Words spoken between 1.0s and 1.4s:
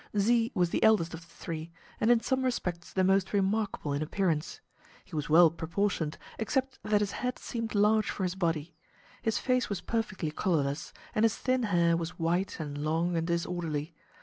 of the